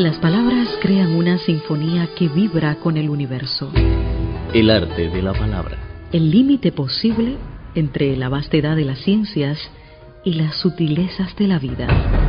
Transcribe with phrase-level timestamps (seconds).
[0.00, 3.70] Las palabras crean una sinfonía que vibra con el universo.
[4.54, 5.76] El arte de la palabra.
[6.10, 7.36] El límite posible
[7.74, 9.58] entre la vastedad de las ciencias
[10.24, 11.86] y las sutilezas de la vida.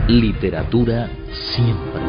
[0.09, 2.01] Literatura siempre.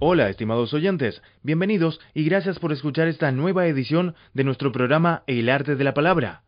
[0.00, 5.48] Hola, estimados oyentes, bienvenidos y gracias por escuchar esta nueva edición de nuestro programa El
[5.48, 6.42] arte de la palabra.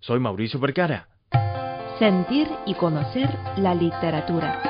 [0.00, 1.08] Soy Mauricio Percara.
[2.02, 4.60] Sentir y conocer la literatura.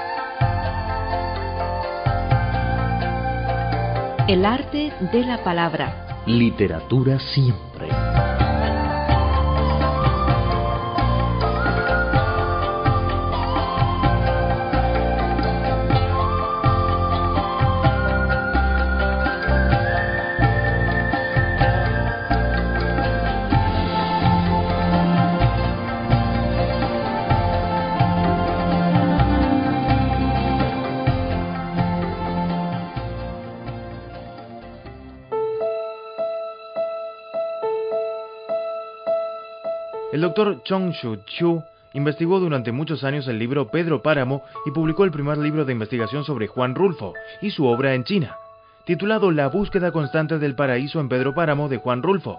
[4.28, 6.24] El arte de la palabra.
[6.26, 7.88] Literatura siempre.
[40.12, 41.62] El doctor Chong Shu Chu
[41.94, 46.22] investigó durante muchos años el libro Pedro Páramo y publicó el primer libro de investigación
[46.22, 48.36] sobre Juan Rulfo y su obra en China,
[48.84, 52.38] titulado La búsqueda constante del paraíso en Pedro Páramo de Juan Rulfo.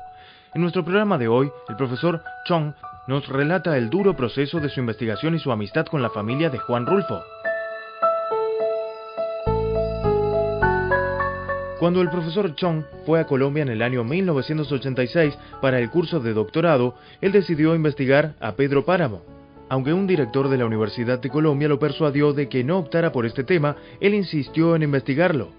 [0.54, 2.74] En nuestro programa de hoy, el profesor Chong
[3.08, 6.60] nos relata el duro proceso de su investigación y su amistad con la familia de
[6.60, 7.24] Juan Rulfo.
[11.84, 16.32] Cuando el profesor Chong fue a Colombia en el año 1986 para el curso de
[16.32, 19.22] doctorado, él decidió investigar a Pedro Páramo.
[19.68, 23.26] Aunque un director de la Universidad de Colombia lo persuadió de que no optara por
[23.26, 25.50] este tema, él insistió en investigarlo.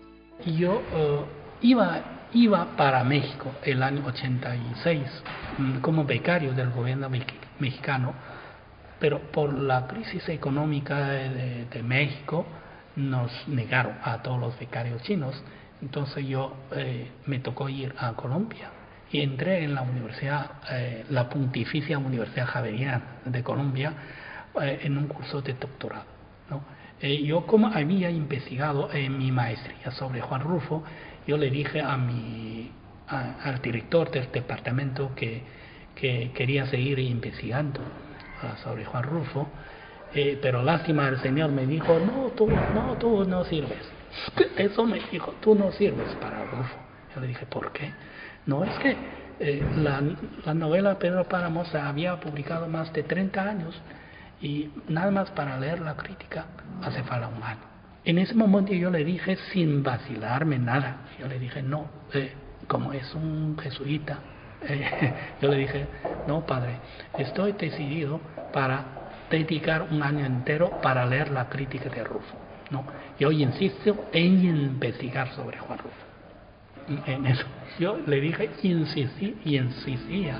[0.46, 1.20] Yo eh,
[1.60, 2.00] iba,
[2.32, 5.02] iba para México el año 86
[5.58, 7.10] mm, como becario del gobierno
[7.58, 8.14] mexicano,
[8.98, 12.46] pero por la crisis económica de, de México
[12.96, 15.34] nos negaron a todos los becarios chinos
[15.82, 18.70] entonces yo eh, me tocó ir a Colombia
[19.10, 23.92] y entré en la universidad, eh, la Pontificia Universidad Javeriana de Colombia,
[24.60, 26.06] eh, en un curso de doctorado.
[26.50, 26.62] ¿no?
[27.00, 30.84] yo como había investigado en mi maestría sobre Juan Rufo,
[31.26, 32.70] yo le dije a mi,
[33.08, 35.42] al director del departamento que,
[35.94, 39.48] que quería seguir investigando uh, sobre Juan Rufo,
[40.40, 43.90] pero lástima el señor me dijo, no, tú no, tú no sirves
[44.56, 46.76] eso me dijo, tú no sirves para Rufo.
[47.14, 47.92] Yo le dije, ¿por qué?
[48.46, 48.96] No, es que
[49.40, 50.02] eh, la,
[50.44, 53.80] la, novela Pedro Páramo se había publicado más de 30 años
[54.40, 56.46] y nada más para leer la crítica
[56.82, 57.60] hace falta un año.
[58.04, 62.32] En ese momento yo le dije, sin vacilarme nada, yo le dije, no, eh,
[62.68, 64.18] como es un jesuita,
[64.62, 65.86] eh, yo le dije,
[66.26, 66.76] no, padre,
[67.18, 68.20] estoy decidido
[68.52, 68.84] para
[69.30, 72.36] dedicar un año entero para leer la crítica de Rufo.
[72.70, 72.84] ¿No?
[73.18, 77.10] Yo insisto en investigar sobre Juan Rufo.
[77.10, 77.44] En eso.
[77.78, 80.38] Yo le dije insistí y insistía.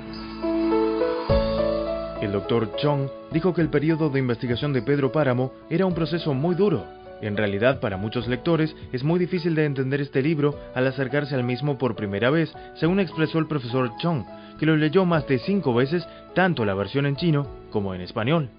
[2.21, 6.33] El doctor Chong dijo que el periodo de investigación de Pedro Páramo era un proceso
[6.33, 6.85] muy duro.
[7.21, 11.43] En realidad, para muchos lectores es muy difícil de entender este libro al acercarse al
[11.43, 14.23] mismo por primera vez, según expresó el profesor Chong,
[14.59, 18.49] que lo leyó más de cinco veces, tanto la versión en chino como en español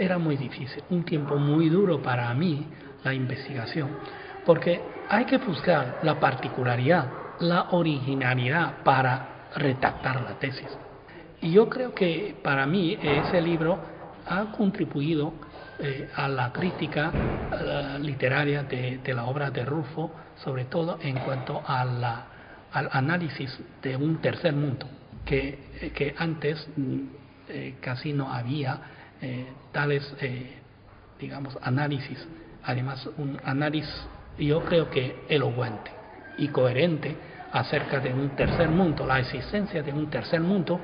[0.00, 2.66] era muy difícil, un tiempo muy duro para mí
[3.04, 3.90] la investigación,
[4.46, 7.06] porque hay que buscar la particularidad,
[7.40, 10.68] la originalidad para redactar la tesis.
[11.42, 13.78] Y yo creo que para mí ese libro
[14.26, 15.34] ha contribuido
[15.78, 17.12] eh, a la crítica
[18.00, 22.26] literaria de, la obra de Rufo, sobre todo en cuanto a la,
[22.72, 24.86] al análisis de un tercer mundo,
[25.24, 27.00] que, que antes mm,
[27.48, 28.80] eh, casi no había
[29.20, 30.58] eh, tales, eh,
[31.18, 32.26] digamos, análisis.
[32.64, 33.94] Además, un análisis,
[34.38, 35.90] yo creo que elocuente
[36.38, 37.16] y coherente
[37.52, 40.80] acerca de un tercer mundo, la existencia de un tercer mundo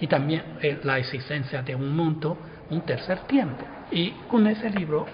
[0.00, 2.36] y también eh, la existencia de un mundo,
[2.70, 3.64] un tercer tiempo.
[3.90, 5.06] Y con ese libro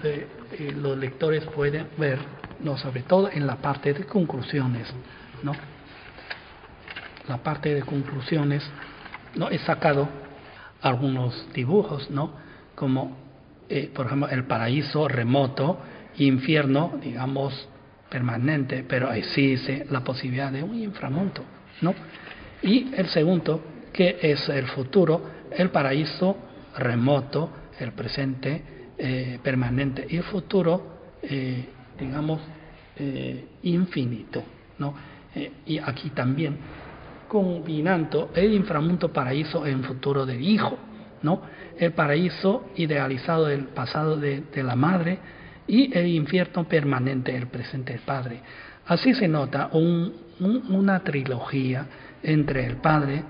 [0.75, 2.19] los lectores pueden ver,
[2.59, 4.91] no sobre todo en la parte de conclusiones,
[5.43, 5.53] ¿no?
[7.27, 8.67] La parte de conclusiones,
[9.35, 10.09] no he sacado
[10.81, 12.31] algunos dibujos, ¿no?
[12.75, 13.17] Como,
[13.69, 15.79] eh, por ejemplo, el paraíso remoto,
[16.17, 17.67] infierno, digamos,
[18.09, 21.43] permanente, pero existe la posibilidad de un inframundo,
[21.81, 21.93] ¿no?
[22.61, 23.61] Y el segundo,
[23.91, 25.21] que es el futuro,
[25.51, 26.37] el paraíso
[26.77, 27.49] remoto,
[27.79, 28.63] el presente
[28.97, 31.65] eh, permanente y el futuro, eh,
[31.99, 32.41] digamos,
[33.63, 34.43] infinito,
[34.77, 34.93] ¿no?
[35.65, 36.55] y aquí también
[37.33, 40.77] combinando el inframundo paraíso en futuro del Hijo,
[41.23, 41.41] ¿no?
[41.77, 45.17] El paraíso idealizado del pasado de, la madre
[45.65, 48.41] y el infierno permanente, el presente del padre.
[48.85, 51.87] Así se nota una trilogía
[52.21, 53.23] entre el padre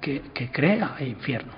[0.00, 1.52] que, que crea el infierno,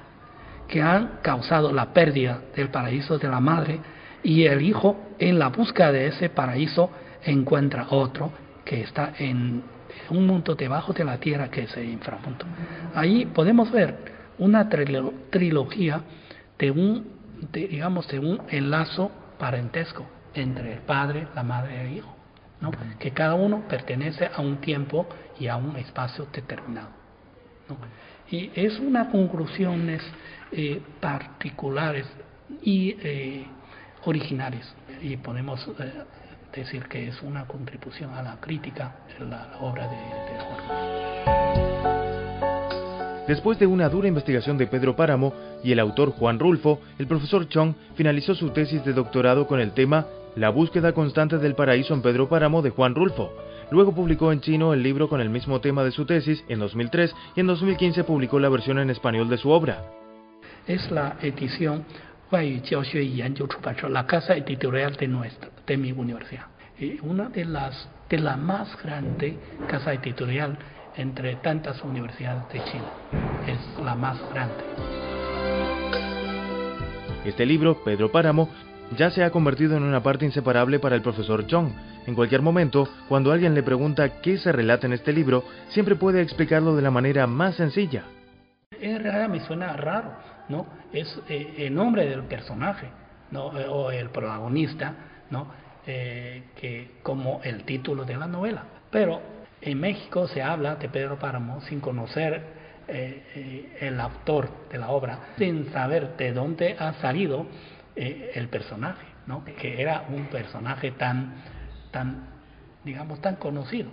[0.66, 3.80] que ha causado la pérdida del paraíso de la madre,
[4.22, 6.90] y el hijo en la búsqueda de ese paraíso
[7.24, 8.32] encuentra otro
[8.64, 9.62] que está en
[10.10, 12.44] un mundo debajo de la tierra que es el inframundo.
[12.94, 16.02] Ahí podemos ver una trilogía
[16.58, 17.06] de un,
[17.52, 22.14] digamos, de un enlazo parentesco entre el padre, la madre y el hijo,
[22.98, 25.06] que cada uno pertenece a un tiempo
[25.38, 26.90] y a un espacio determinado.
[28.30, 30.02] Y es una conclusiones
[30.52, 32.06] eh, particulares
[32.62, 33.46] y eh,
[34.04, 35.92] originales y podemos eh,
[36.54, 41.87] decir que es una contribución a la crítica de la, obra de, de.
[43.28, 47.46] Después de una dura investigación de Pedro Páramo y el autor Juan Rulfo, el profesor
[47.46, 52.00] Chong finalizó su tesis de doctorado con el tema La búsqueda constante del paraíso en
[52.00, 53.30] Pedro Páramo de Juan Rulfo.
[53.70, 57.14] Luego publicó en chino el libro con el mismo tema de su tesis en 2003
[57.36, 59.84] y en 2015 publicó la versión en español de su obra.
[60.66, 61.84] Es la edición
[63.90, 66.46] la casa editorial de, nuestra, de mi universidad.
[66.78, 69.38] Y una de las de la más grande
[69.68, 70.58] casa editorial
[70.96, 72.90] entre tantas universidades de China.
[73.46, 74.54] Es la más grande.
[77.24, 78.48] Este libro, Pedro Páramo,
[78.96, 81.70] ya se ha convertido en una parte inseparable para el profesor Chong.
[82.06, 86.22] En cualquier momento, cuando alguien le pregunta qué se relata en este libro, siempre puede
[86.22, 88.04] explicarlo de la manera más sencilla.
[88.80, 90.12] En realidad me suena raro,
[90.48, 90.66] ¿no?
[90.92, 92.88] Es eh, el nombre del personaje,
[93.30, 93.58] ¿no?
[93.58, 94.94] Eh, o el protagonista,
[95.30, 95.48] ¿no?
[95.90, 98.62] Eh, que como el título de la novela.
[98.90, 99.22] Pero
[99.62, 102.58] en México se habla de Pedro Páramo sin conocer
[102.88, 107.46] el autor de la obra, sin saber de dónde ha salido
[107.96, 109.44] el personaje, ¿no?
[109.44, 111.34] Que era un personaje tan,
[111.90, 112.28] tan,
[112.84, 113.90] digamos, tan conocido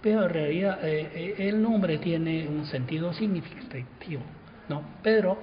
[0.00, 4.22] pero en realidad eh, eh, el nombre tiene un sentido significativo,
[4.68, 4.82] ¿no?
[5.02, 5.38] Pedro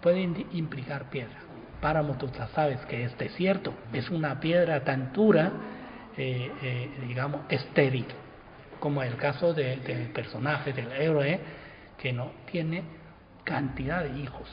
[0.00, 1.38] puede implicar piedra.
[1.82, 5.52] Páramo, tú sabes que es desierto, es una piedra tan dura,
[6.16, 8.06] eh, digamos, estéril,
[8.78, 9.80] como el caso del
[10.14, 11.40] personaje, del héroe,
[11.98, 12.84] que no tiene
[13.44, 14.48] cantidad de hijos,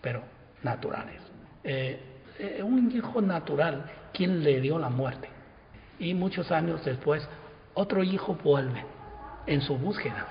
[0.00, 0.22] pero
[0.62, 1.20] naturales.
[2.64, 3.84] un hijo natural,
[4.14, 5.28] quien le dio la muerte.
[5.98, 7.28] Y muchos años después
[7.74, 8.82] otro hijo vuelve
[9.46, 10.26] en su búsqueda,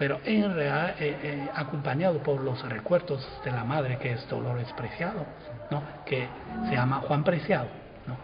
[0.00, 4.72] pero en realidad eh, eh, acompañado por los recuerdos de la madre que es Dolores
[4.72, 5.26] Preciado,
[5.70, 5.82] ¿no?
[6.06, 6.26] que
[6.70, 7.68] se llama Juan Preciado,
[8.06, 8.16] ¿no?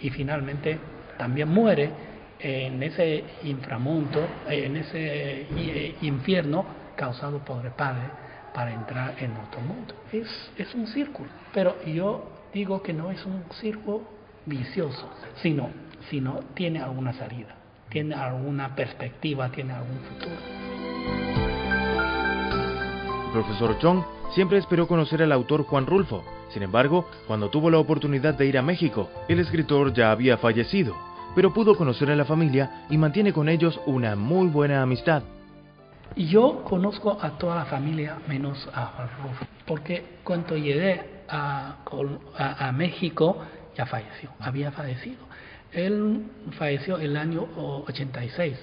[0.00, 0.80] y finalmente
[1.16, 1.90] también muere
[2.40, 6.66] en ese inframundo, en ese eh, infierno
[6.96, 8.02] causado por el Padre
[8.52, 9.94] para entrar en otro mundo.
[10.12, 14.02] Es, es un círculo, pero yo digo que no es un círculo
[14.44, 15.70] vicioso, sino,
[16.10, 20.71] sino tiene alguna salida tiene alguna perspectiva, tiene algún futuro.
[23.32, 24.02] Profesor Chong
[24.34, 26.22] siempre esperó conocer al autor Juan Rulfo.
[26.50, 30.94] Sin embargo, cuando tuvo la oportunidad de ir a México, el escritor ya había fallecido,
[31.34, 35.22] pero pudo conocer a la familia y mantiene con ellos una muy buena amistad.
[36.14, 41.76] Yo conozco a toda la familia menos a Juan Rulfo, porque cuando llegué a,
[42.36, 43.38] a, a México
[43.74, 45.32] ya falleció, había fallecido.
[45.72, 46.26] Él
[46.58, 47.48] falleció el año
[47.86, 48.58] 86.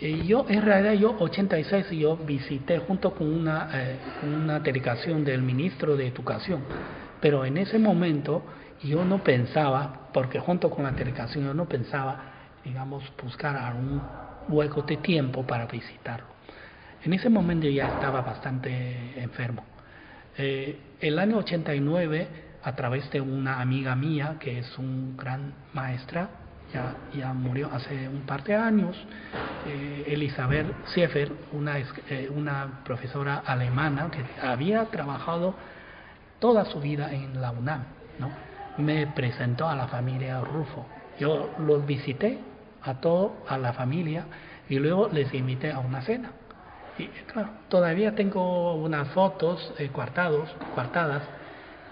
[0.00, 5.42] Y yo, en realidad, yo 86 yo visité junto con una, eh, una delegación del
[5.42, 6.62] ministro de Educación.
[7.20, 8.42] Pero en ese momento
[8.82, 12.32] yo no pensaba, porque junto con la delegación yo no pensaba,
[12.64, 14.00] digamos, buscar algún
[14.48, 16.26] hueco de tiempo para visitarlo.
[17.04, 19.64] En ese momento ya estaba bastante enfermo.
[20.38, 22.28] Eh, el año 89
[22.62, 26.28] a través de una amiga mía que es un gran maestra,
[26.72, 28.96] ya, ya murió hace un par de años,
[29.66, 35.54] eh, Elizabeth Siefer, una, eh, una profesora alemana que había trabajado
[36.38, 37.84] toda su vida en la UNAM,
[38.18, 38.30] ¿no?
[38.78, 40.86] me presentó a la familia Rufo.
[41.18, 42.38] Yo los visité
[42.82, 44.24] a todo, a la familia,
[44.68, 46.30] y luego les invité a una cena.
[46.98, 51.22] Y claro, todavía tengo unas fotos eh, cuartados, cuartadas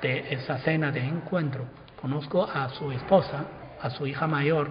[0.00, 1.64] de esa cena de encuentro.
[2.00, 3.44] Conozco a su esposa,
[3.82, 4.70] a su hija mayor,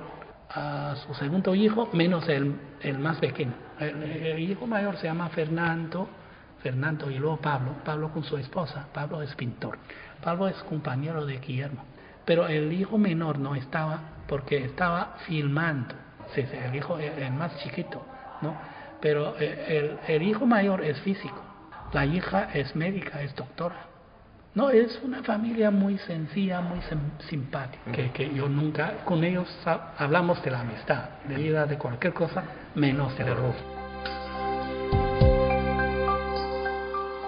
[0.50, 3.54] a su segundo hijo, menos el, el más pequeño.
[3.80, 6.08] El, hijo mayor se llama Fernando,
[6.62, 9.78] Fernando y luego Pablo, Pablo con su esposa, Pablo es pintor,
[10.24, 11.84] Pablo es compañero de Guillermo,
[12.26, 15.96] pero el hijo menor no estaba porque estaba filmando,
[16.36, 18.04] el hijo el más chiquito,
[18.42, 18.58] ¿no?
[19.00, 21.40] Pero eh, el, el hijo mayor es físico,
[21.94, 23.97] la hija es médica, es doctora.
[24.56, 26.80] No, es una familia muy sencilla, muy
[27.30, 29.48] simpática, que, que, yo nunca, con ellos
[29.98, 33.54] hablamos de la amistad, de vida, de cualquier cosa, menos del error.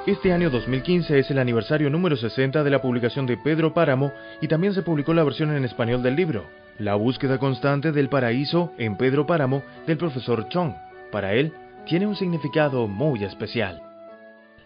[0.10, 4.12] Este año 2015 es el aniversario número 60 de la publicación de Pedro Páramo
[4.42, 6.46] y también se publicó la versión en español del libro,
[6.80, 10.74] La búsqueda constante del paraíso en Pedro Páramo del profesor Chong.
[11.12, 11.54] Para él,
[11.86, 13.89] tiene un significado muy especial.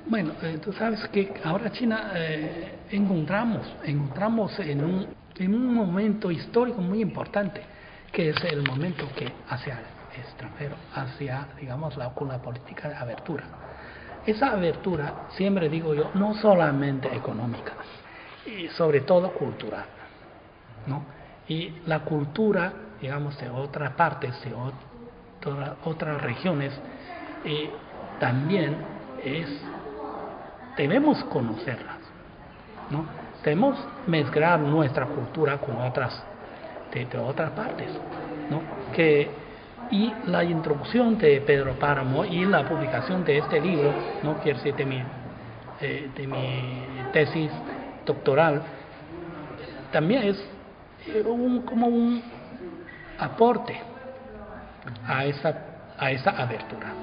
[0.05, 5.07] Bueno, eh, tú sabes que ahora China eh, encontramos, encontramos en un,
[5.37, 7.61] en un momento histórico muy importante,
[8.11, 12.95] que es el momento que hacia el extranjero, hacia, digamos, la, con la política de
[12.95, 13.45] abertura.
[14.25, 17.73] Esa abertura, siempre digo yo, no solamente económica,
[18.45, 19.85] y sobre todo cultural,
[20.85, 21.05] ¿no?
[21.47, 24.53] Y la cultura, digamos, de otras partes, de
[25.85, 26.73] otras regiones,
[27.43, 27.73] eh,
[28.19, 28.77] también
[29.23, 29.49] es
[30.77, 31.97] debemos conocerlas,
[32.89, 33.05] ¿no?
[33.43, 33.77] Debemos
[34.07, 36.23] mezclar nuestra cultura con otras
[36.93, 37.89] de, otras partes,
[38.49, 38.61] ¿no?
[38.93, 39.29] Que
[39.91, 44.75] y la introducción de Pedro Páramo y la publicación de este libro, no quiero decir
[44.75, 45.03] de mi,
[45.81, 47.51] eh, de mi tesis
[48.05, 48.61] doctoral,
[49.91, 50.43] también es
[51.07, 52.23] eh, un, como un
[53.19, 53.79] aporte
[55.05, 55.55] a esa,
[55.97, 56.93] a esa abertura.